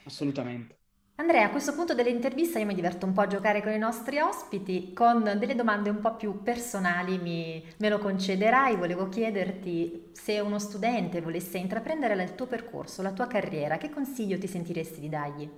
Assolutamente. 0.06 0.80
Andrea, 1.20 1.46
a 1.46 1.50
questo 1.50 1.74
punto 1.74 1.96
dell'intervista 1.96 2.60
io 2.60 2.68
mi 2.68 2.76
diverto 2.76 3.08
un 3.08 3.14
po' 3.14 3.22
a 3.22 3.28
giocare 3.28 3.64
con 3.64 3.72
i 3.72 3.80
nostri 3.80 4.20
ospiti 4.20 4.94
con 4.94 5.24
delle 5.40 5.56
domande 5.56 5.90
un 5.90 6.00
po' 6.00 6.16
più 6.16 6.44
personali, 6.44 7.18
mi, 7.18 7.66
me 7.78 7.90
lo 7.90 7.98
concederai, 7.98 8.76
volevo 8.76 9.10
chiederti 9.10 10.10
se 10.12 10.40
uno 10.40 10.60
studente 10.60 11.22
volesse 11.22 11.58
intraprendere 11.58 12.22
il 12.22 12.36
tuo 12.36 12.46
percorso, 12.46 13.02
la 13.02 13.14
tua 13.14 13.26
carriera, 13.26 13.78
che 13.78 13.90
consiglio 13.90 14.38
ti 14.38 14.46
sentiresti 14.46 15.00
di 15.00 15.10
dargli? 15.10 15.50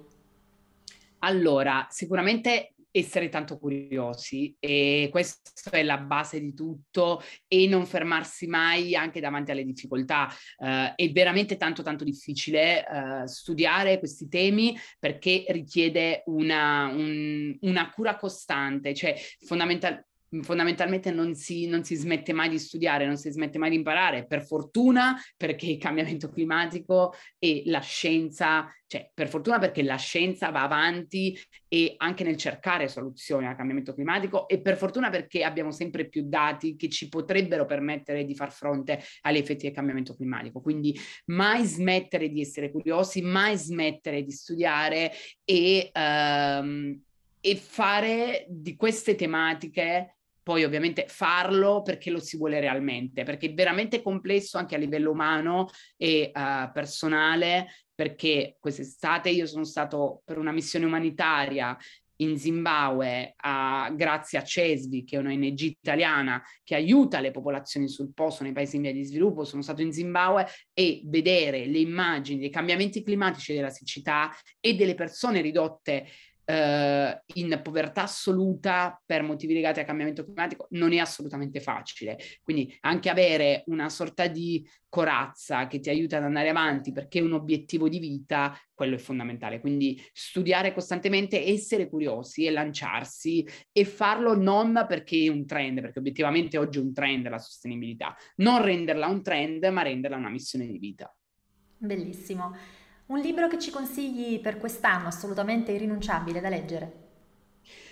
Allora, 1.19 1.87
sicuramente 1.89 2.75
essere 2.91 3.29
tanto 3.29 3.58
curiosi 3.58 4.55
e 4.60 5.10
questa 5.12 5.72
è 5.72 5.84
la 5.84 5.98
base 5.98 6.39
di 6.39 6.53
tutto 6.53 7.22
e 7.48 7.67
non 7.67 7.86
fermarsi 7.86 8.48
mai 8.48 8.96
anche 8.96 9.19
davanti 9.19 9.51
alle 9.51 9.65
difficoltà. 9.65 10.27
Uh, 10.58 10.93
è 10.96 11.12
veramente 11.12 11.58
tanto 11.58 11.84
tanto 11.84 12.03
difficile 12.03 12.86
uh, 12.89 13.25
studiare 13.25 14.00
questi 14.00 14.27
temi 14.27 14.77
perché 15.00 15.46
richiede 15.50 16.24
una, 16.25 16.88
un, 16.88 17.58
una 17.62 17.89
cura 17.91 18.15
costante, 18.15 18.93
cioè 18.93 19.15
fondamentalmente 19.46 20.08
fondamentalmente 20.41 21.12
non 21.12 21.33
si, 21.36 21.67
non 21.67 21.83
si, 21.83 21.95
smette 21.95 22.33
mai 22.33 22.50
di 22.50 22.59
studiare, 22.59 23.05
non 23.05 23.17
si 23.17 23.31
smette 23.31 23.57
mai 23.57 23.71
di 23.71 23.77
imparare, 23.77 24.25
per 24.27 24.45
fortuna 24.45 25.15
perché 25.36 25.65
il 25.65 25.77
cambiamento 25.77 26.29
climatico 26.29 27.13
e 27.39 27.63
la 27.65 27.79
scienza, 27.79 28.71
cioè 28.86 29.09
per 29.13 29.27
fortuna 29.27 29.57
perché 29.57 29.81
la 29.81 29.95
scienza 29.95 30.51
va 30.51 30.63
avanti 30.63 31.38
e 31.67 31.95
anche 31.98 32.24
nel 32.24 32.38
cercare 32.38 32.88
soluzioni 32.88 33.48
al 33.48 33.55
cambiamento 33.55 33.93
climatico 33.93 34.48
e 34.48 34.62
per 34.62 34.77
fortuna 34.77 35.09
perché 35.09 35.43
abbiamo 35.43 35.71
sempre 35.71 36.07
più 36.07 36.24
dati 36.27 36.75
che 36.75 36.89
ci 36.89 37.09
potrebbero 37.09 37.65
permettere 37.65 38.25
di 38.25 38.36
far 38.36 38.51
fronte 38.51 39.01
agli 39.21 39.38
effetti 39.38 39.65
del 39.65 39.75
cambiamento 39.75 40.15
climatico. 40.15 40.62
Quindi 40.62 40.98
mai 41.25 41.65
smettere 41.65 42.29
di 42.29 42.41
essere 42.41 42.71
curiosi, 42.71 43.21
mai 43.21 43.57
smettere 43.57 44.24
di 44.24 44.31
studiare 44.31 45.12
e... 45.43 45.89
Um, 45.93 47.01
e 47.41 47.55
fare 47.55 48.45
di 48.50 48.75
queste 48.75 49.15
tematiche 49.15 50.18
poi 50.50 50.63
ovviamente 50.63 51.06
farlo 51.08 51.84
perché 51.84 52.10
lo 52.10 52.20
si 52.20 52.36
vuole 52.36 52.60
realmente, 52.60 53.22
perché 53.22 53.51
è 53.51 53.53
veramente 53.53 54.01
complesso 54.01 54.58
anche 54.58 54.74
a 54.74 54.79
livello 54.79 55.12
umano 55.12 55.70
e 55.96 56.32
uh, 56.34 56.72
personale, 56.72 57.68
perché 57.94 58.58
quest'estate 58.60 59.29
io 59.29 59.46
sono 59.46 59.63
stato 59.63 60.24
per 60.25 60.39
una 60.39 60.51
missione 60.51 60.86
umanitaria 60.86 61.77
in 62.22 62.39
Zimbabwe, 62.39 63.36
a, 63.38 63.94
grazie 63.96 64.39
a 64.39 64.44
CESVI, 64.44 65.03
che 65.03 65.18
è 65.18 65.20
un'ONG 65.20 65.60
italiana 65.60 66.41
che 66.63 66.74
aiuta 66.74 67.20
le 67.20 67.29
popolazioni 67.29 67.88
sul 67.88 68.12
posto 68.12 68.41
nei 68.41 68.51
paesi 68.51 68.77
in 68.77 68.82
via 68.82 68.91
di 68.91 69.03
sviluppo, 69.03 69.44
sono 69.44 69.62
stato 69.62 69.84
in 69.84 69.94
Zimbabwe 69.94 70.48
e 70.74 71.01
vedere 71.06 71.68
le 71.68 71.77
immagini 71.77 72.39
dei 72.39 72.50
cambiamenti 72.50 73.03
climatici 73.03 73.53
della 73.53 73.70
siccità 73.70 74.36
e 74.60 74.74
delle 74.74 74.96
persone 74.96 75.41
ridotte 75.41 76.08
eh, 76.50 77.22
in 77.36 77.60
povertà 77.62 78.03
assoluta 78.03 79.00
per 79.06 79.22
motivi 79.22 79.53
legati 79.53 79.79
al 79.79 79.86
cambiamento 79.86 80.24
climatico 80.24 80.65
non 80.72 80.91
è 80.94 80.98
assolutamente 80.98 81.60
facile. 81.60 82.18
Quindi 82.41 82.75
anche 82.82 83.10
avere 83.10 83.62
una 83.68 83.88
sorta 83.89 84.25
di 84.25 84.68
corazza 84.89 85.68
che 85.68 85.79
ti 85.79 85.91
aiuta 85.91 86.18
ad 86.18 86.24
andare 86.24 86.50
avanti 86.50 86.91
perché 86.91 87.20
è 87.20 87.22
un 87.22 87.34
obiettivo 87.34 87.88
di 87.88 88.00
vita, 88.00 88.58
quello 88.74 88.96
è 88.96 88.98
fondamentale. 88.98 89.60
Quindi 89.60 90.01
studiare 90.12 90.74
costantemente, 90.74 91.46
essere 91.46 91.88
curiosi 91.88 92.46
e 92.46 92.50
lanciarsi 92.50 93.48
e 93.72 93.86
farlo 93.86 94.36
non 94.36 94.86
perché 94.88 95.25
è 95.25 95.29
un 95.29 95.46
trend, 95.46 95.82
perché 95.82 96.00
obiettivamente 96.00 96.58
oggi 96.58 96.79
è 96.79 96.82
un 96.82 96.94
trend 96.94 97.29
la 97.29 97.38
sostenibilità, 97.38 98.15
non 98.38 98.63
renderla 98.63 99.06
un 99.06 99.22
trend, 99.22 99.65
ma 99.65 99.84
renderla 99.84 100.18
una 100.18 100.29
missione 100.29 100.65
di 100.65 100.79
vita. 100.79 101.15
Bellissimo. 101.77 102.56
Un 103.09 103.21
libro 103.21 103.47
che 103.47 103.57
ci 103.57 103.71
consigli 103.71 104.39
per 104.39 104.59
quest'anno 104.59 105.07
assolutamente 105.07 105.71
irrinunciabile 105.71 106.39
da 106.41 106.49
leggere? 106.49 107.07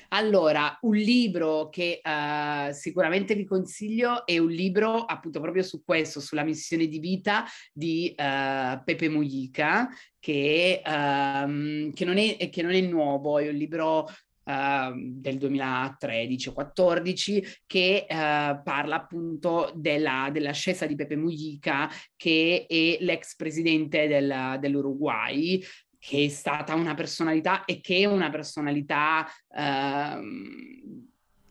Allora, 0.09 0.77
un 0.81 0.95
libro 0.95 1.69
che 1.69 2.01
uh, 2.03 2.71
sicuramente 2.71 3.33
vi 3.33 3.43
consiglio 3.43 4.27
è 4.27 4.37
un 4.37 4.51
libro 4.51 5.05
appunto 5.05 5.41
proprio 5.41 5.63
su 5.63 5.83
questo, 5.83 6.19
sulla 6.19 6.43
missione 6.43 6.85
di 6.85 6.99
vita 6.99 7.45
di 7.73 8.13
uh, 8.15 8.79
Pepe 8.83 9.09
Mujica, 9.09 9.89
che, 10.19 10.83
um, 10.85 11.91
che, 11.93 12.05
non 12.05 12.19
è, 12.19 12.49
che 12.51 12.61
non 12.61 12.73
è 12.73 12.81
nuovo, 12.81 13.39
è 13.39 13.49
un 13.49 13.55
libro 13.55 14.07
del 14.47 15.37
2013 15.37 16.49
o 16.49 16.53
14 16.53 17.43
che 17.65 18.05
uh, 18.09 18.15
parla 18.15 18.95
appunto 18.95 19.71
della, 19.75 20.29
dell'ascesa 20.31 20.85
di 20.85 20.95
Pepe 20.95 21.17
Mujica 21.17 21.89
che 22.15 22.65
è 22.67 22.97
l'ex 23.03 23.35
presidente 23.35 24.07
del, 24.07 24.57
dell'Uruguay 24.59 25.61
che 25.99 26.25
è 26.25 26.27
stata 26.29 26.75
una 26.75 26.93
personalità 26.93 27.65
e 27.65 27.81
che 27.81 27.97
è 27.97 28.05
una 28.05 28.29
personalità 28.29 29.27
uh, 29.47 31.05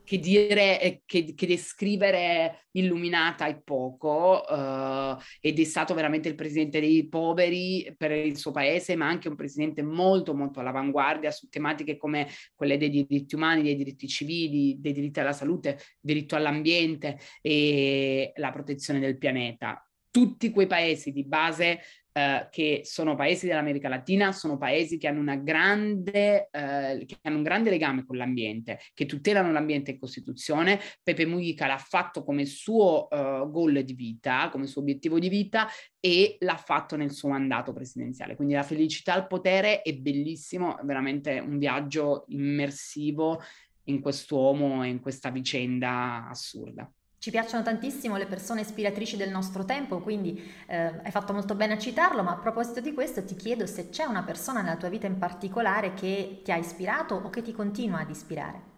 che 0.06 0.18
dire, 0.18 1.02
che, 1.04 1.34
che, 1.34 1.46
descrivere 1.46 2.68
illuminata 2.70 3.46
è 3.46 3.60
poco 3.60 4.44
uh, 4.48 5.16
ed 5.40 5.58
è 5.58 5.64
stato 5.64 5.94
veramente 5.94 6.28
il 6.28 6.36
presidente 6.36 6.78
dei 6.78 7.08
poveri 7.08 7.92
per 7.98 8.12
il 8.12 8.36
suo 8.36 8.52
paese, 8.52 8.94
ma 8.94 9.08
anche 9.08 9.28
un 9.28 9.34
presidente 9.34 9.82
molto 9.82 10.32
molto 10.32 10.60
all'avanguardia 10.60 11.32
su 11.32 11.48
tematiche 11.48 11.96
come 11.96 12.28
quelle 12.54 12.78
dei 12.78 12.88
diritti 12.88 13.34
umani, 13.34 13.62
dei 13.62 13.74
diritti 13.74 14.06
civili, 14.06 14.76
dei 14.78 14.92
diritti 14.92 15.18
alla 15.18 15.32
salute, 15.32 15.80
diritto 16.00 16.36
all'ambiente 16.36 17.18
e 17.42 18.30
la 18.36 18.52
protezione 18.52 19.00
del 19.00 19.18
pianeta. 19.18 19.84
Tutti 20.08 20.50
quei 20.50 20.68
paesi 20.68 21.10
di 21.10 21.24
base 21.24 21.80
eh, 22.16 22.48
che 22.50 22.80
sono 22.84 23.14
paesi 23.14 23.46
dell'America 23.46 23.90
Latina, 23.90 24.32
sono 24.32 24.56
paesi 24.56 24.96
che 24.96 25.06
hanno, 25.06 25.22
grande, 25.42 26.48
eh, 26.50 27.04
che 27.04 27.18
hanno 27.20 27.36
un 27.36 27.42
grande 27.42 27.68
legame 27.68 28.06
con 28.06 28.16
l'ambiente, 28.16 28.80
che 28.94 29.04
tutelano 29.04 29.52
l'ambiente 29.52 29.90
in 29.90 29.98
Costituzione. 29.98 30.80
Pepe 31.02 31.26
Mujica 31.26 31.66
l'ha 31.66 31.76
fatto 31.76 32.24
come 32.24 32.46
suo 32.46 33.06
uh, 33.10 33.50
goal 33.50 33.82
di 33.82 33.92
vita, 33.92 34.48
come 34.50 34.66
suo 34.66 34.80
obiettivo 34.80 35.18
di 35.18 35.28
vita 35.28 35.68
e 36.00 36.38
l'ha 36.40 36.56
fatto 36.56 36.96
nel 36.96 37.10
suo 37.12 37.28
mandato 37.28 37.74
presidenziale. 37.74 38.34
Quindi 38.34 38.54
la 38.54 38.62
felicità 38.62 39.12
al 39.12 39.26
potere 39.26 39.82
è 39.82 39.92
bellissimo, 39.94 40.78
è 40.78 40.84
veramente 40.84 41.38
un 41.38 41.58
viaggio 41.58 42.24
immersivo 42.28 43.42
in 43.88 44.00
quest'uomo 44.00 44.82
e 44.82 44.88
in 44.88 45.00
questa 45.00 45.28
vicenda 45.28 46.26
assurda. 46.30 46.90
Ci 47.18 47.30
piacciono 47.30 47.62
tantissimo 47.62 48.16
le 48.16 48.26
persone 48.26 48.60
ispiratrici 48.60 49.16
del 49.16 49.30
nostro 49.30 49.64
tempo, 49.64 50.00
quindi 50.00 50.40
eh, 50.66 51.00
hai 51.02 51.10
fatto 51.10 51.32
molto 51.32 51.54
bene 51.54 51.74
a 51.74 51.78
citarlo, 51.78 52.22
ma 52.22 52.32
a 52.32 52.38
proposito 52.38 52.80
di 52.80 52.92
questo 52.92 53.24
ti 53.24 53.34
chiedo 53.34 53.66
se 53.66 53.88
c'è 53.88 54.04
una 54.04 54.22
persona 54.22 54.62
nella 54.62 54.76
tua 54.76 54.88
vita 54.88 55.06
in 55.06 55.18
particolare 55.18 55.94
che 55.94 56.40
ti 56.44 56.52
ha 56.52 56.56
ispirato 56.56 57.14
o 57.14 57.30
che 57.30 57.42
ti 57.42 57.52
continua 57.52 58.00
ad 58.00 58.10
ispirare. 58.10 58.74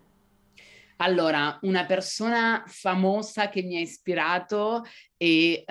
Allora, 1.00 1.58
una 1.62 1.84
persona 1.84 2.64
famosa 2.66 3.48
che 3.48 3.62
mi 3.62 3.76
ha 3.76 3.80
ispirato 3.80 4.84
è 5.16 5.24
eh, 5.24 5.64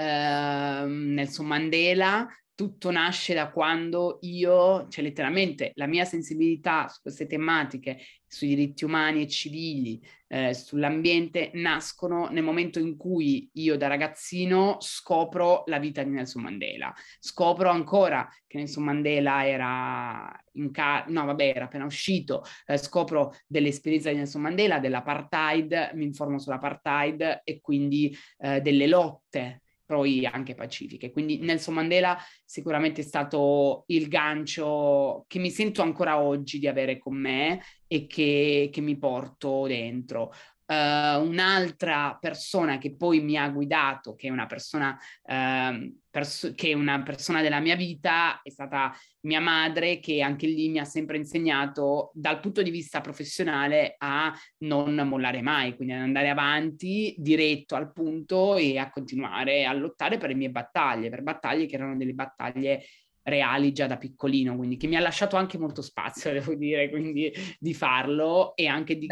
Nelson 0.86 1.46
Mandela, 1.46 2.28
tutto 2.58 2.90
nasce 2.90 3.36
da 3.36 3.52
quando 3.52 4.18
io, 4.22 4.88
cioè 4.88 5.04
letteralmente 5.04 5.74
la 5.76 5.86
mia 5.86 6.06
sensibilità 6.06 6.88
su 6.88 7.02
queste 7.04 7.28
tematiche, 7.28 8.00
sui 8.26 8.48
diritti 8.48 8.84
umani 8.84 9.22
e 9.22 9.28
civili, 9.28 10.04
eh, 10.26 10.56
sull'ambiente, 10.56 11.52
nascono 11.54 12.30
nel 12.30 12.42
momento 12.42 12.80
in 12.80 12.98
cui 12.98 13.48
io 13.54 13.78
da 13.78 13.86
ragazzino 13.86 14.78
scopro 14.80 15.66
la 15.68 15.78
vita 15.78 16.02
di 16.02 16.10
Nelson 16.10 16.42
Mandela. 16.42 16.92
Scopro 17.20 17.70
ancora 17.70 18.28
che 18.48 18.58
Nelson 18.58 18.86
Mandela 18.86 19.46
era 19.48 20.44
in 20.54 20.72
ca- 20.72 21.06
no 21.10 21.26
vabbè 21.26 21.50
era 21.50 21.66
appena 21.66 21.86
uscito, 21.86 22.44
eh, 22.66 22.78
scopro 22.78 23.36
dell'esperienza 23.46 24.10
di 24.10 24.16
Nelson 24.16 24.42
Mandela, 24.42 24.80
dell'apartheid, 24.80 25.92
mi 25.94 26.06
informo 26.06 26.40
sull'apartheid 26.40 27.42
e 27.44 27.62
quindi 27.62 28.18
eh, 28.40 28.62
delle 28.62 28.88
lotte 28.88 29.62
poi 29.88 30.26
anche 30.26 30.54
pacifiche. 30.54 31.12
Quindi 31.12 31.40
Nelson 31.40 31.74
Mandela 31.74 32.18
sicuramente 32.46 33.02
è 33.02 33.04
stato 33.06 33.86
il 33.88 34.08
gancio 34.08 35.24
che 35.28 35.40
mi 35.40 35.50
sento 35.50 35.82
ancora 35.82 36.20
oggi 36.20 36.60
di 36.60 36.68
avere 36.68 37.00
con 37.00 37.16
me 37.16 37.62
e 37.88 38.06
che, 38.06 38.70
che 38.72 38.82
mi 38.82 38.98
porto 38.98 39.66
dentro. 39.66 40.34
Uh, 40.68 41.24
un'altra 41.24 42.18
persona 42.20 42.78
che 42.78 42.94
poi 42.94 43.22
mi 43.22 43.38
ha 43.38 43.48
guidato, 43.50 44.16
che 44.16 44.28
è 44.28 44.32
una 44.32 44.48
persona, 44.48 45.00
uh, 45.24 45.98
pers- 46.18 46.54
che 46.56 46.74
una 46.74 47.04
persona 47.04 47.44
della 47.44 47.60
mia 47.60 47.76
vita, 47.76 48.42
è 48.42 48.50
stata 48.50 48.92
mia 49.22 49.40
madre, 49.40 50.00
che 50.00 50.22
anche 50.22 50.48
lì 50.48 50.70
mi 50.70 50.80
ha 50.80 50.84
sempre 50.84 51.18
insegnato 51.18 52.10
dal 52.16 52.40
punto 52.40 52.64
di 52.64 52.72
vista 52.72 53.02
professionale 53.02 53.94
a 54.00 54.34
non 54.64 54.96
mollare 55.08 55.44
mai, 55.44 55.76
quindi 55.76 55.94
ad 55.94 56.02
andare 56.02 56.30
avanti 56.30 57.14
diretto 57.20 57.76
al 57.76 57.92
punto 57.92 58.56
e 58.56 58.80
a 58.80 58.90
continuare 58.90 59.66
a 59.66 59.74
lottare 59.74 60.18
per 60.18 60.30
le 60.30 60.36
mie 60.36 60.50
battaglie, 60.50 61.10
per 61.10 61.22
battaglie 61.22 61.68
che 61.68 61.76
erano 61.76 61.96
delle 61.96 62.14
battaglie 62.14 62.84
reali 63.22 63.72
già 63.72 63.86
da 63.86 63.98
piccolino, 63.98 64.56
quindi 64.56 64.78
che 64.78 64.88
mi 64.88 64.96
ha 64.96 65.02
lasciato 65.02 65.36
anche 65.36 65.60
molto 65.60 65.84
spazio, 65.84 66.32
devo 66.34 66.56
dire, 66.56 66.90
quindi 66.90 67.32
di 67.60 67.74
farlo 67.76 68.56
e 68.56 68.66
anche 68.66 68.98
di 68.98 69.06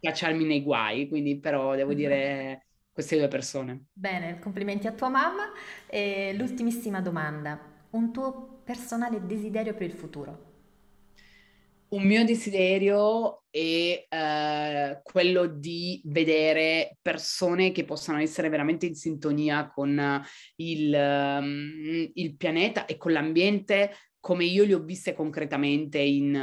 cacciarmi 0.00 0.44
nei 0.44 0.62
guai, 0.62 1.08
quindi 1.08 1.40
però 1.40 1.74
devo 1.74 1.94
dire 1.94 2.67
queste 2.98 3.16
due 3.16 3.28
persone. 3.28 3.84
Bene, 3.92 4.40
complimenti 4.40 4.88
a 4.88 4.92
tua 4.92 5.08
mamma. 5.08 5.52
E 5.86 6.34
l'ultimissima 6.36 7.00
domanda, 7.00 7.56
un 7.90 8.12
tuo 8.12 8.60
personale 8.64 9.24
desiderio 9.24 9.72
per 9.72 9.86
il 9.86 9.92
futuro? 9.92 10.46
un 11.90 12.02
mio 12.02 12.22
desiderio 12.22 13.44
è 13.48 14.06
uh, 14.10 15.00
quello 15.02 15.46
di 15.46 16.02
vedere 16.04 16.98
persone 17.00 17.72
che 17.72 17.84
possano 17.84 18.18
essere 18.18 18.50
veramente 18.50 18.84
in 18.84 18.94
sintonia 18.94 19.70
con 19.70 20.22
il, 20.56 20.92
um, 20.92 22.10
il 22.12 22.36
pianeta 22.36 22.84
e 22.84 22.98
con 22.98 23.12
l'ambiente 23.12 23.92
come 24.20 24.44
io 24.44 24.64
li 24.64 24.74
ho 24.74 24.80
viste 24.80 25.14
concretamente 25.14 25.98
in, 25.98 26.34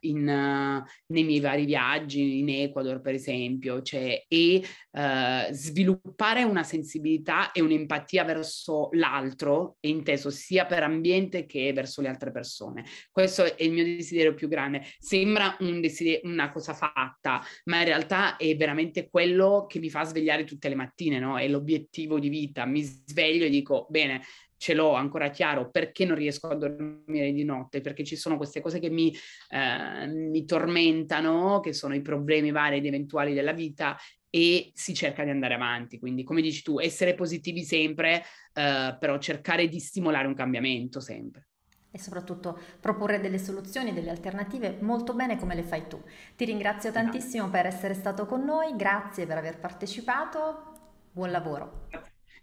in, 0.00 0.24
nei 0.24 1.24
miei 1.24 1.40
vari 1.40 1.64
viaggi 1.64 2.38
in 2.38 2.48
Ecuador, 2.48 3.00
per 3.00 3.14
esempio, 3.14 3.82
cioè, 3.82 4.24
e 4.26 4.62
uh, 4.90 5.52
sviluppare 5.52 6.42
una 6.42 6.62
sensibilità 6.62 7.52
e 7.52 7.60
un'empatia 7.60 8.24
verso 8.24 8.88
l'altro, 8.92 9.76
inteso 9.80 10.30
sia 10.30 10.66
per 10.66 10.82
ambiente 10.82 11.46
che 11.46 11.72
verso 11.72 12.00
le 12.00 12.08
altre 12.08 12.32
persone. 12.32 12.84
Questo 13.10 13.56
è 13.56 13.62
il 13.62 13.72
mio 13.72 13.84
desiderio 13.84 14.34
più 14.34 14.48
grande. 14.48 14.82
Sembra 14.98 15.56
un 15.60 15.80
desiderio, 15.80 16.28
una 16.30 16.50
cosa 16.50 16.74
fatta, 16.74 17.42
ma 17.64 17.78
in 17.78 17.84
realtà 17.84 18.36
è 18.36 18.56
veramente 18.56 19.08
quello 19.08 19.66
che 19.68 19.78
mi 19.78 19.90
fa 19.90 20.04
svegliare 20.04 20.44
tutte 20.44 20.68
le 20.68 20.74
mattine, 20.74 21.18
no? 21.18 21.38
È 21.38 21.46
l'obiettivo 21.48 22.18
di 22.18 22.28
vita. 22.28 22.64
Mi 22.66 22.82
sveglio 22.82 23.44
e 23.44 23.50
dico, 23.50 23.86
bene, 23.88 24.22
ce 24.60 24.74
l'ho 24.74 24.92
ancora 24.92 25.30
chiaro 25.30 25.70
perché 25.70 26.04
non 26.04 26.16
riesco 26.16 26.48
a 26.48 26.54
dormire 26.54 27.32
di 27.32 27.44
notte, 27.44 27.80
perché 27.80 28.04
ci 28.04 28.14
sono 28.14 28.36
queste 28.36 28.60
cose 28.60 28.78
che 28.78 28.90
mi, 28.90 29.10
eh, 29.48 30.06
mi 30.06 30.44
tormentano, 30.44 31.60
che 31.60 31.72
sono 31.72 31.94
i 31.94 32.02
problemi 32.02 32.50
vari 32.50 32.76
ed 32.76 32.84
eventuali 32.84 33.32
della 33.32 33.54
vita 33.54 33.96
e 34.28 34.70
si 34.74 34.92
cerca 34.92 35.24
di 35.24 35.30
andare 35.30 35.54
avanti. 35.54 35.98
Quindi, 35.98 36.24
come 36.24 36.42
dici 36.42 36.62
tu, 36.62 36.78
essere 36.78 37.14
positivi 37.14 37.64
sempre, 37.64 38.22
eh, 38.52 38.96
però 39.00 39.16
cercare 39.16 39.66
di 39.66 39.80
stimolare 39.80 40.26
un 40.26 40.34
cambiamento 40.34 41.00
sempre. 41.00 41.48
E 41.90 41.98
soprattutto 41.98 42.58
proporre 42.80 43.18
delle 43.18 43.38
soluzioni, 43.38 43.94
delle 43.94 44.10
alternative 44.10 44.76
molto 44.82 45.14
bene 45.14 45.38
come 45.38 45.54
le 45.54 45.62
fai 45.62 45.88
tu. 45.88 45.98
Ti 46.36 46.44
ringrazio 46.44 46.92
tantissimo 46.92 47.48
per 47.48 47.64
essere 47.64 47.94
stato 47.94 48.26
con 48.26 48.44
noi, 48.44 48.76
grazie 48.76 49.24
per 49.24 49.38
aver 49.38 49.58
partecipato, 49.58 50.74
buon 51.12 51.30
lavoro. 51.30 51.88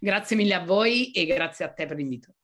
Grazie 0.00 0.36
mille 0.36 0.54
a 0.54 0.64
voi 0.64 1.10
e 1.10 1.26
grazie 1.26 1.64
a 1.64 1.72
te 1.72 1.86
per 1.86 1.96
l'invito. 1.96 2.37